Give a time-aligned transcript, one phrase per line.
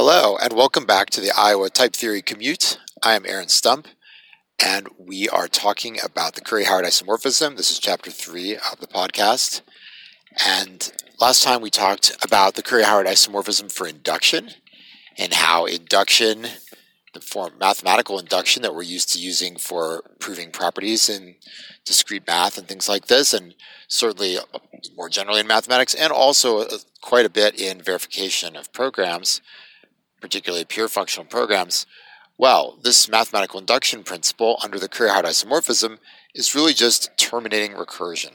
[0.00, 2.78] Hello, and welcome back to the Iowa Type Theory Commute.
[3.02, 3.88] I am Aaron Stump,
[4.64, 7.56] and we are talking about the Curry Howard isomorphism.
[7.56, 9.62] This is chapter three of the podcast.
[10.46, 14.50] And last time we talked about the Curry Howard isomorphism for induction
[15.18, 16.46] and how induction,
[17.12, 21.34] the form mathematical induction that we're used to using for proving properties in
[21.84, 23.52] discrete math and things like this, and
[23.88, 24.36] certainly
[24.96, 29.40] more generally in mathematics, and also uh, quite a bit in verification of programs
[30.20, 31.86] particularly pure functional programs,
[32.36, 35.98] well, this mathematical induction principle under the Curry-Howard isomorphism
[36.34, 38.32] is really just terminating recursion.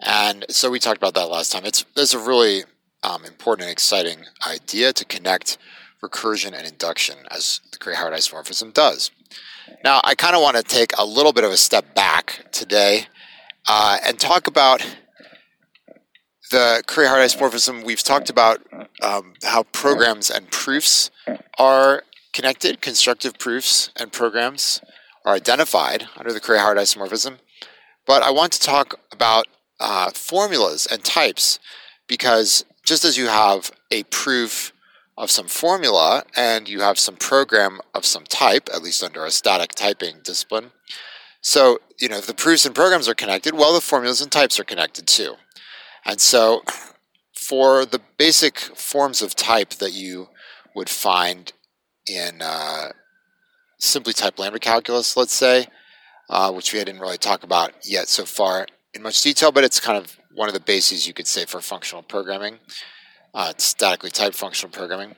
[0.00, 1.64] And so we talked about that last time.
[1.64, 2.64] It's, it's a really
[3.02, 5.58] um, important and exciting idea to connect
[6.02, 9.10] recursion and induction as the Curry-Howard isomorphism does.
[9.82, 13.06] Now, I kind of want to take a little bit of a step back today
[13.66, 14.86] uh, and talk about
[16.50, 18.60] the Curry-Howard isomorphism, we've talked about
[19.02, 21.10] um, how programs and proofs
[21.58, 22.80] are connected.
[22.80, 24.80] Constructive proofs and programs
[25.24, 27.38] are identified under the Curry-Howard isomorphism.
[28.06, 29.46] But I want to talk about
[29.80, 31.58] uh, formulas and types
[32.06, 34.72] because just as you have a proof
[35.16, 39.30] of some formula and you have some program of some type, at least under a
[39.30, 40.72] static typing discipline,
[41.40, 44.58] so, you know, if the proofs and programs are connected, well, the formulas and types
[44.58, 45.34] are connected too.
[46.06, 46.62] And so,
[47.48, 50.28] for the basic forms of type that you
[50.74, 51.52] would find
[52.06, 52.92] in uh,
[53.78, 55.66] simply type lambda calculus, let's say,
[56.30, 59.80] uh, which we didn't really talk about yet so far in much detail, but it's
[59.80, 62.58] kind of one of the bases you could say for functional programming,
[63.34, 65.14] uh, statically typed functional programming.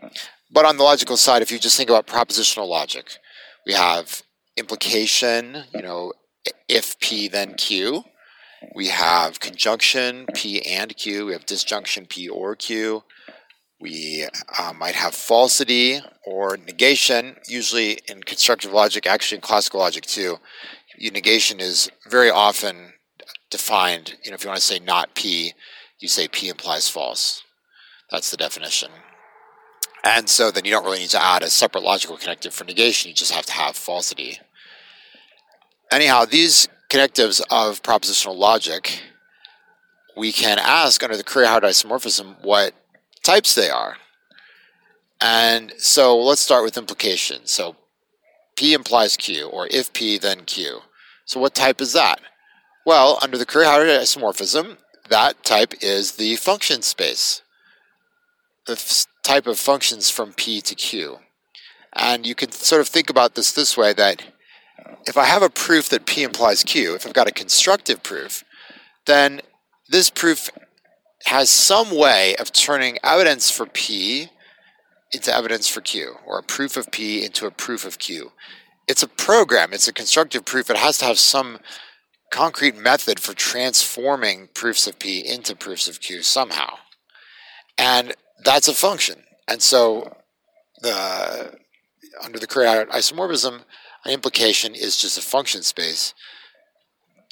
[0.51, 3.19] But on the logical side, if you just think about propositional logic,
[3.67, 4.23] we have
[4.57, 6.13] implication, you know,
[6.69, 8.05] if P then Q,
[8.75, 11.27] we have conjunction P and Q.
[11.27, 13.05] We have disjunction P or Q.
[13.81, 14.27] We
[14.59, 17.37] uh, might have falsity or negation.
[17.47, 20.39] Usually in constructive logic, actually in classical logic too,
[20.99, 22.95] negation is very often
[23.51, 24.17] defined.
[24.25, 25.53] You know, if you want to say not P,
[25.99, 27.43] you say P implies false.
[28.11, 28.91] That's the definition.
[30.05, 33.09] And so then you don't really need to add a separate logical connective for negation.
[33.09, 34.39] You just have to have falsity.
[35.91, 39.01] Anyhow, these connectives of propositional logic,
[40.17, 42.75] we can ask under the Curry-Howard isomorphism what
[43.23, 43.97] types they are.
[45.21, 47.43] And so let's start with implication.
[47.45, 47.77] So
[48.57, 50.81] P implies Q, or if P, then Q.
[51.25, 52.21] So what type is that?
[52.85, 57.43] Well, under the Curry-Howard isomorphism, that type is the function space,
[58.67, 61.19] the type of functions from P to Q.
[61.93, 64.23] And you can sort of think about this this way that
[65.07, 68.45] if I have a proof that P implies Q, if I've got a constructive proof,
[69.07, 69.41] then
[69.89, 70.51] this proof
[71.27, 74.29] has some way of turning evidence for P
[75.13, 78.33] into evidence for Q, or a proof of P into a proof of Q.
[78.89, 80.71] It's a program, it's a constructive proof.
[80.71, 81.59] It has to have some
[82.31, 86.75] concrete method for transforming proofs of P into proofs of Q somehow.
[87.79, 88.15] And
[88.45, 89.23] that's a function.
[89.49, 90.17] And so
[90.83, 91.59] the
[92.23, 93.63] under the Curry isomorphism,
[94.07, 96.15] an implication is just a function space.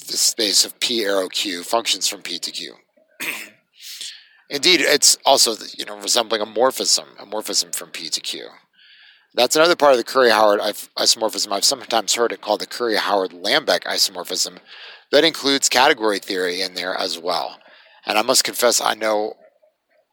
[0.09, 2.75] The space of P arrow Q functions from P to Q.
[4.51, 8.49] Indeed, it's also you know resembling a morphism, a morphism from P to Q.
[9.35, 11.51] That's another part of the Curry-Howard isomorphism.
[11.51, 14.59] I've sometimes heard it called the Curry-Howard-Lambek isomorphism.
[15.11, 17.59] That includes category theory in there as well.
[18.07, 19.35] And I must confess, I know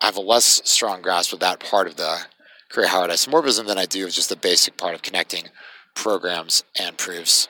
[0.02, 2.22] I have a less strong grasp of that part of the
[2.70, 5.50] Curry-Howard isomorphism than I do of just the basic part of connecting
[5.96, 7.48] programs and proofs,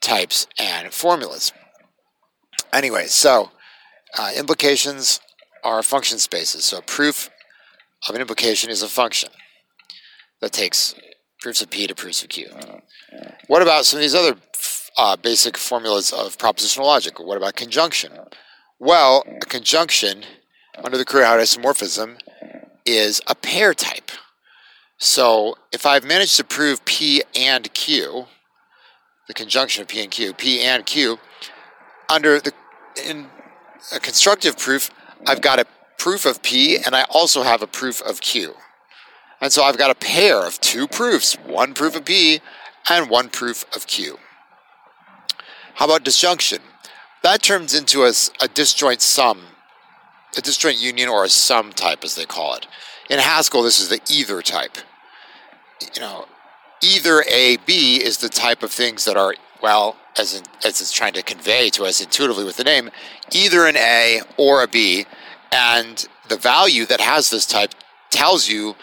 [0.00, 1.52] types, and formulas.
[2.72, 3.50] Anyway, so
[4.18, 5.20] uh, implications
[5.64, 6.64] are function spaces.
[6.64, 7.30] So a proof
[8.08, 9.30] of an implication is a function
[10.40, 10.94] that takes
[11.40, 12.48] proofs of P to proofs of Q.
[13.46, 14.36] What about some of these other
[14.96, 17.18] uh, basic formulas of propositional logic?
[17.18, 18.12] What about conjunction?
[18.78, 20.24] Well, a conjunction
[20.82, 22.18] under the Curry-Howard isomorphism
[22.84, 24.10] is a pair type.
[24.98, 28.26] So if I've managed to prove P and Q,
[29.28, 31.18] the conjunction of P and Q, P and Q,
[32.08, 32.52] under the
[33.04, 33.26] in
[33.92, 34.90] a constructive proof,
[35.26, 35.66] I've got a
[35.98, 38.54] proof of P and I also have a proof of Q.
[39.40, 42.40] And so I've got a pair of two proofs, one proof of P
[42.88, 44.18] and one proof of Q.
[45.74, 46.60] How about disjunction?
[47.22, 49.42] That turns into a, a disjoint sum,
[50.38, 52.66] a disjoint union or a sum type as they call it.
[53.08, 54.78] In Haskell, this is the either type.
[55.94, 56.26] You know,
[56.82, 60.92] either A, B is the type of things that are, well, as, in, as it's
[60.92, 62.90] trying to convey to us intuitively with the name,
[63.32, 65.06] either an A or a B.
[65.52, 67.74] And the value that has this type
[68.10, 68.74] tells you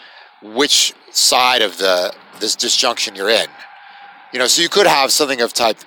[0.42, 3.46] which side of the this disjunction you're in.
[4.32, 5.78] You know, so you could have something of type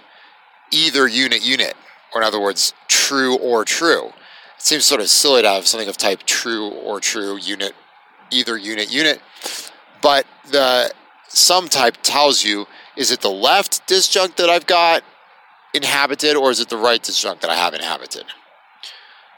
[0.71, 1.75] either unit unit,
[2.13, 4.07] or in other words, true or true.
[4.07, 4.13] It
[4.61, 7.73] seems sort of silly to have something of type true or true unit,
[8.31, 9.21] either unit unit,
[10.01, 10.91] but the
[11.27, 12.65] sum type tells you
[12.95, 15.03] is it the left disjunct that I've got
[15.73, 18.25] inhabited or is it the right disjunct that I have inhabited?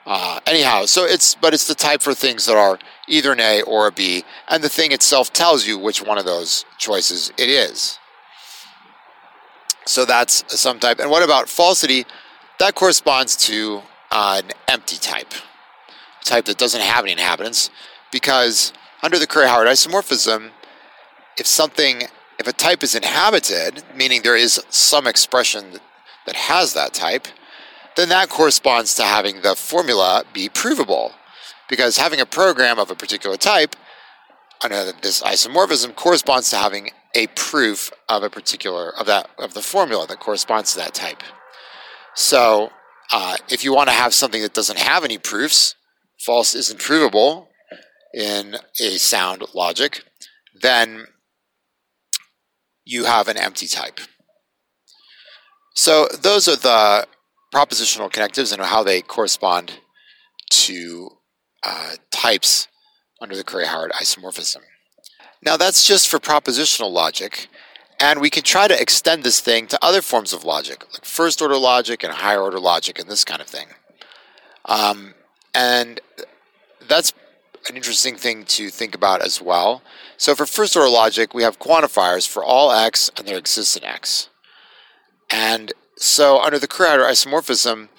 [0.06, 3.62] Uh, anyhow, so it's but it's the type for things that are either an A
[3.62, 7.50] or a B, and the thing itself tells you which one of those choices it
[7.50, 8.00] is.
[9.86, 11.00] So that's a sum type.
[11.00, 12.06] And what about falsity?
[12.60, 13.82] That corresponds to
[14.12, 15.32] uh, an empty type,
[16.22, 17.70] a type that doesn't have any inhabitants,
[18.12, 18.74] because
[19.04, 20.52] under the Curry-Howard isomorphism,
[21.38, 22.04] if something,
[22.38, 25.80] if a type is inhabited, meaning there is some expression
[26.26, 27.28] that has that type,
[27.96, 31.14] then that corresponds to having the formula be provable.
[31.68, 33.76] Because having a program of a particular type
[34.64, 39.62] under this isomorphism corresponds to having a proof of a particular of that of the
[39.62, 41.24] formula that corresponds to that type.
[42.16, 42.72] So
[43.12, 45.76] uh, if you want to have something that doesn't have any proofs,
[46.20, 47.49] false isn't provable
[48.14, 50.04] in a sound logic,
[50.62, 51.06] then
[52.86, 54.00] you have an empty type.
[55.76, 57.08] So those are the
[57.54, 59.80] propositional connectives and how they correspond
[60.50, 61.10] to
[61.64, 62.68] uh, types
[63.22, 64.62] under the Curry-Howard isomorphism.
[65.44, 67.48] Now that's just for propositional logic,
[68.00, 71.42] and we can try to extend this thing to other forms of logic, like first
[71.42, 73.68] order logic and higher order logic and this kind of thing.
[74.66, 75.14] Um,
[75.54, 76.02] and
[76.88, 77.14] that's
[77.68, 79.82] an interesting thing to think about as well.
[80.18, 83.84] So for first order logic, we have quantifiers for all x and there exists an
[83.84, 84.30] x.
[85.30, 87.90] And so under the Curry-Howard isomorphism,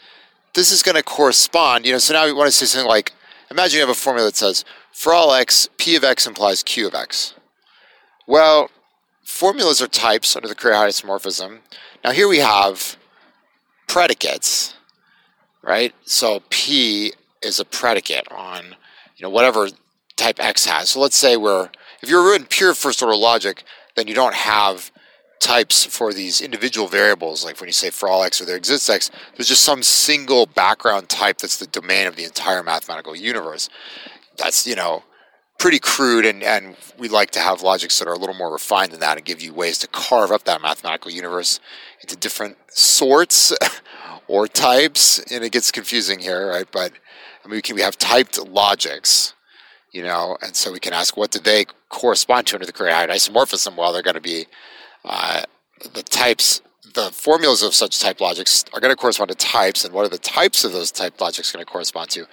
[0.54, 3.12] this is going to correspond, you know, so now we want to say something like,
[3.50, 6.86] imagine you have a formula that says, for all x, p of x implies q
[6.88, 7.34] of x.
[8.26, 8.70] Well,
[9.22, 11.60] formulas are types under the Curry-Howard isomorphism.
[12.04, 12.96] Now here we have
[13.86, 14.74] predicates,
[15.62, 15.94] right?
[16.04, 18.76] So p is a predicate on,
[19.20, 19.68] you know, whatever
[20.16, 20.90] type x has.
[20.90, 21.68] So let's say we're,
[22.02, 23.64] if you're in pure first order logic,
[23.94, 24.90] then you don't have
[25.40, 28.88] types for these individual variables, like when you say for all x or there exists
[28.88, 33.68] x, there's just some single background type that's the domain of the entire mathematical universe.
[34.36, 35.02] That's, you know,
[35.58, 38.92] pretty crude, and, and we like to have logics that are a little more refined
[38.92, 41.60] than that and give you ways to carve up that mathematical universe
[42.00, 43.52] into different sorts
[44.28, 45.18] or types.
[45.30, 46.66] And it gets confusing here, right?
[46.70, 46.92] But
[47.44, 49.34] I mean, we can we have typed logics,
[49.92, 53.10] you know, and so we can ask what do they correspond to under the Curry-Howard
[53.10, 53.76] isomorphism?
[53.76, 54.46] Well, they're going to be
[55.04, 55.42] uh,
[55.94, 56.60] the types,
[56.94, 60.10] the formulas of such type logics are going to correspond to types, and what are
[60.10, 62.26] the types of those type logics going to correspond to?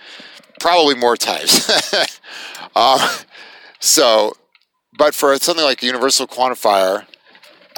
[0.60, 1.70] Probably more types.
[2.76, 3.00] um,
[3.80, 4.34] so,
[4.98, 7.06] but for something like a universal quantifier,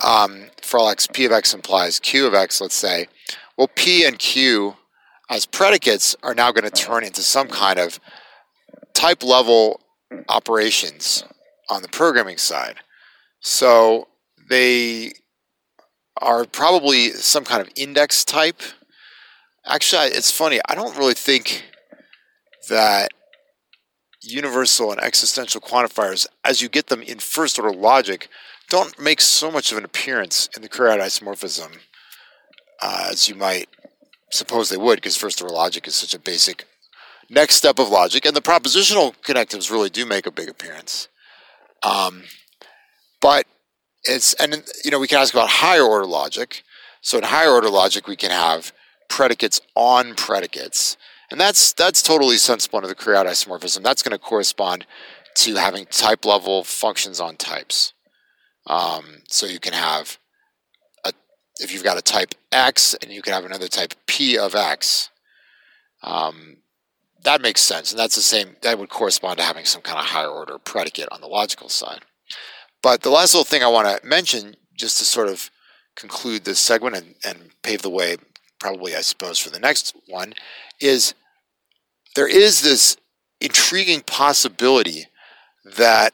[0.04, 3.08] um, for all x, p of x implies q of x, let's say,
[3.58, 4.76] well, p and q
[5.30, 8.00] as predicates are now going to turn into some kind of
[8.94, 9.80] type level
[10.28, 11.24] operations
[11.70, 12.76] on the programming side.
[13.40, 14.08] So
[14.50, 15.14] they
[16.18, 18.62] are probably some kind of index type.
[19.66, 20.60] Actually, it's funny.
[20.68, 21.66] I don't really think
[22.70, 23.12] that
[24.22, 28.28] universal and existential quantifiers, as you get them in first order logic,
[28.68, 31.78] don't make so much of an appearance in the Curry-Howard isomorphism
[32.82, 33.70] uh, as you might
[34.32, 36.66] suppose they would, because first order logic is such a basic
[37.30, 41.08] next step of logic, and the propositional connectives really do make a big appearance.
[41.84, 42.24] Um,
[43.22, 43.46] but
[44.04, 46.64] it's and you know we can ask about higher order logic.
[47.02, 48.74] So in higher order logic, we can have
[49.10, 50.98] predicates on predicates,
[51.32, 53.84] and that's that's totally sensible under the Curry-Howard isomorphism.
[53.84, 54.86] That's going to correspond
[55.36, 57.94] to having type level functions on types.
[58.68, 60.18] Um, so you can have
[61.60, 65.10] if you've got a type x and you can have another type p of x.
[66.02, 66.58] Um,
[67.24, 68.56] that makes sense, and that's the same.
[68.62, 72.02] That would correspond to having some kind of higher order predicate on the logical side.
[72.82, 75.52] But the last little thing I want to mention, just to sort of
[75.96, 78.16] conclude this segment and, and pave the way,
[78.60, 80.34] probably, I suppose, for the next one,
[80.80, 81.14] is
[82.16, 82.96] there is this
[83.42, 85.08] intriguing possibility
[85.66, 86.14] that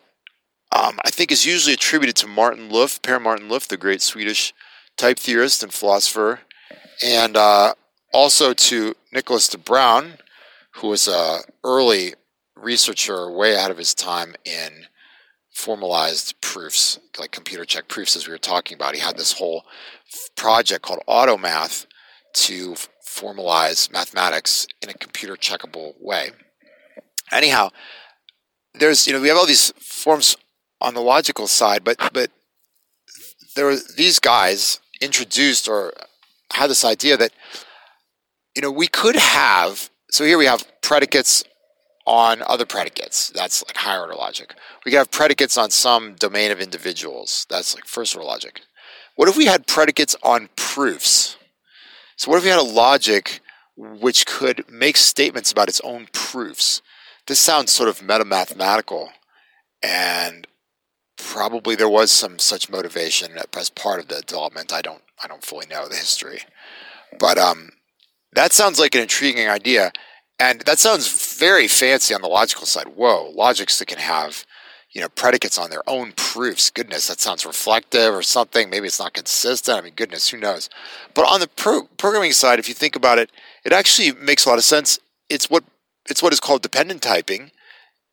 [0.71, 4.53] um, I think is usually attributed to Martin-Löf, Per Martin-Löf, the great Swedish
[4.97, 6.39] type theorist and philosopher,
[7.03, 7.73] and uh,
[8.13, 10.17] also to Nicolaas de Bruijn,
[10.75, 12.13] who was an early
[12.55, 14.85] researcher way ahead of his time in
[15.51, 18.93] formalized proofs, like computer check proofs, as we were talking about.
[18.93, 19.63] He had this whole
[20.35, 21.85] project called AutoMath
[22.33, 22.75] to
[23.07, 26.31] formalize mathematics in a computer checkable way.
[27.31, 27.69] Anyhow,
[28.73, 30.35] there's, you know, we have all these forms
[30.81, 32.31] on the logical side, but but
[33.55, 35.93] there were these guys introduced or
[36.53, 37.31] had this idea that
[38.55, 41.43] you know we could have so here we have predicates
[42.05, 43.29] on other predicates.
[43.29, 44.53] That's like higher order logic.
[44.85, 47.45] We could have predicates on some domain of individuals.
[47.49, 48.61] That's like first order logic.
[49.15, 51.37] What if we had predicates on proofs?
[52.15, 53.41] So what if we had a logic
[53.75, 56.81] which could make statements about its own proofs?
[57.27, 59.09] This sounds sort of meta mathematical,
[59.81, 60.47] and
[61.17, 64.73] probably there was some such motivation as part of the development.
[64.73, 66.41] I don't I don't fully know the history,
[67.19, 67.69] but um,
[68.33, 69.91] that sounds like an intriguing idea,
[70.39, 72.89] and that sounds very fancy on the logical side.
[72.95, 74.45] Whoa, logics that can have
[74.91, 76.69] you know predicates on their own proofs.
[76.69, 78.69] Goodness, that sounds reflective or something.
[78.69, 79.77] Maybe it's not consistent.
[79.77, 80.69] I mean, goodness, who knows?
[81.13, 83.31] But on the pro- programming side, if you think about it,
[83.63, 84.99] it actually makes a lot of sense.
[85.29, 85.63] It's what
[86.09, 87.51] it's what is called dependent typing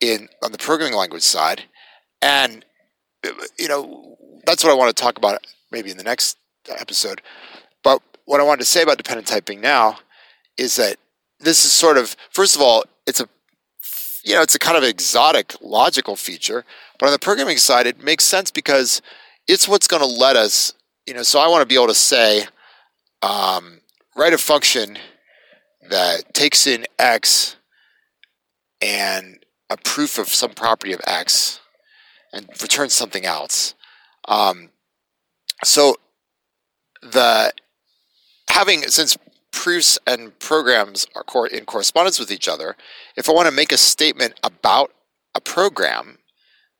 [0.01, 1.63] in on the programming language side,
[2.21, 2.65] and
[3.57, 6.37] you know that's what I want to talk about maybe in the next
[6.69, 7.21] episode.
[7.83, 9.99] But what I wanted to say about dependent typing now
[10.57, 10.97] is that
[11.39, 13.27] this is sort of first of all, it's a
[14.23, 16.65] you know it's a kind of exotic logical feature,
[16.99, 19.01] but on the programming side, it makes sense because
[19.47, 20.73] it's what's going to let us
[21.05, 21.23] you know.
[21.23, 22.45] So I want to be able to say
[23.21, 23.81] um,
[24.15, 24.97] write a function
[25.89, 27.57] that takes in x
[28.83, 31.59] and a proof of some property of X
[32.33, 33.75] and return something else.
[34.27, 34.69] Um,
[35.63, 35.95] so
[37.01, 37.53] the
[38.49, 39.17] having since
[39.51, 42.75] proofs and programs are in correspondence with each other,
[43.15, 44.91] if I want to make a statement about
[45.35, 46.17] a program,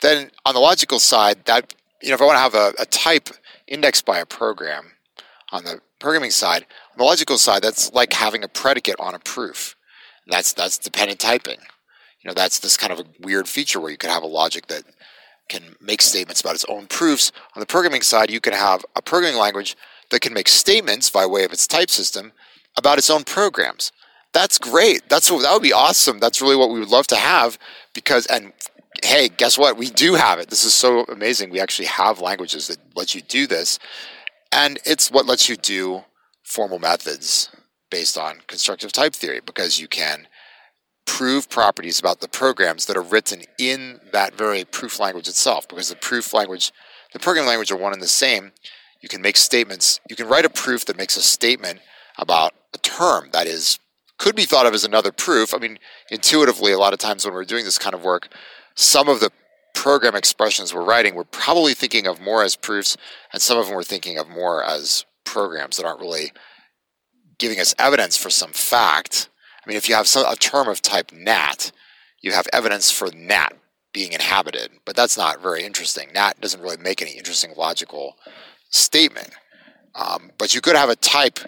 [0.01, 2.86] then on the logical side, that you know, if I want to have a, a
[2.86, 3.29] type
[3.67, 4.91] indexed by a program
[5.51, 9.19] on the programming side, on the logical side, that's like having a predicate on a
[9.19, 9.75] proof.
[10.27, 11.60] That's that's dependent typing
[12.24, 14.67] you know that's this kind of a weird feature where you could have a logic
[14.67, 14.83] that
[15.50, 17.31] can make statements about its own proofs.
[17.55, 19.75] On the programming side, you can have a programming language
[20.09, 22.31] that can make statements by way of its type system
[22.77, 23.91] about its own programs.
[24.33, 25.07] That's great.
[25.09, 26.19] That's what, that would be awesome.
[26.19, 27.59] That's really what we would love to have
[27.93, 28.51] because and
[29.03, 29.77] hey, guess what?
[29.77, 30.50] We do have it.
[30.50, 31.50] This is so amazing.
[31.50, 33.79] We actually have languages that let you do this.
[34.51, 36.03] And it's what lets you do
[36.43, 37.50] formal methods
[37.89, 40.27] based on constructive type theory because you can
[41.05, 45.89] prove properties about the programs that are written in that very proof language itself because
[45.89, 46.72] the proof language
[47.13, 48.51] the programming language are one and the same.
[49.01, 51.79] You can make statements you can write a proof that makes a statement
[52.17, 53.79] about a term that is
[54.17, 55.53] could be thought of as another proof.
[55.53, 55.77] I mean
[56.10, 58.29] intuitively a lot of times when we're doing this kind of work
[58.75, 59.31] some of the
[59.74, 62.95] program expressions we're writing we're probably thinking of more as proofs
[63.33, 66.31] and some of them we're thinking of more as programs that aren't really
[67.39, 69.29] giving us evidence for some fact
[69.63, 71.72] I mean, if you have some, a term of type nat,
[72.22, 73.53] you have evidence for nat
[73.93, 76.10] being inhabited, but that's not very interesting.
[76.13, 78.15] Nat doesn't really make any interesting logical
[78.70, 79.29] statement.
[79.96, 81.39] Um, but you could have a type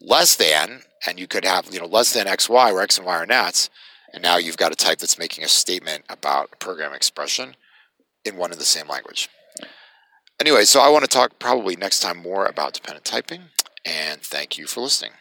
[0.00, 3.16] less than, and you could have you know less than xy, where x and y
[3.16, 3.68] are nats,
[4.14, 7.54] and now you've got a type that's making a statement about a program expression
[8.24, 9.28] in one and the same language.
[10.40, 13.42] Anyway, so I want to talk probably next time more about dependent typing,
[13.84, 15.12] and thank you for listening.